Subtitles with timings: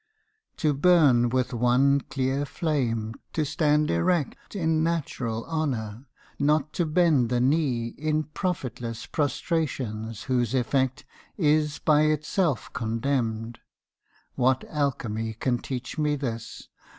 [0.57, 6.07] To burn with one clear flame, to stand erect In natural honour,
[6.39, 11.05] not to bend the knee In profitless prostrations whose effect
[11.37, 13.59] Is by itself condemned,
[14.33, 16.67] what alchemy Can teach me this?